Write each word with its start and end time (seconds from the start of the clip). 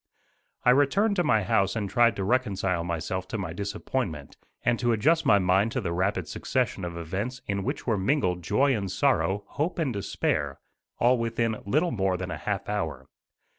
I 0.65 0.71
returned 0.71 1.15
to 1.17 1.23
my 1.23 1.43
house 1.43 1.75
and 1.75 1.87
tried 1.87 2.15
to 2.15 2.23
reconcile 2.23 2.83
myself 2.83 3.27
to 3.27 3.37
my 3.37 3.53
disappointment, 3.53 4.35
and 4.65 4.79
to 4.79 4.93
adjust 4.93 5.27
my 5.27 5.37
mind 5.37 5.71
to 5.73 5.79
the 5.79 5.93
rapid 5.93 6.27
succession 6.27 6.83
of 6.83 6.97
events 6.97 7.43
in 7.45 7.63
which 7.63 7.85
were 7.85 7.99
mingled 7.99 8.41
joy 8.41 8.75
and 8.75 8.91
sorrow, 8.91 9.43
hope 9.45 9.77
and 9.77 9.93
despair, 9.93 10.57
all 10.97 11.19
within 11.19 11.61
little 11.67 11.91
more 11.91 12.17
than 12.17 12.31
a 12.31 12.37
half 12.37 12.67
hour. 12.67 13.09